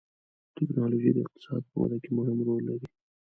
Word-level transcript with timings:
ټکنالوجي 0.55 1.11
د 1.13 1.17
اقتصاد 1.23 1.61
په 1.69 1.75
وده 1.81 1.97
کې 2.03 2.09
مهم 2.17 2.37
رول 2.47 2.61
لري. 2.69 2.87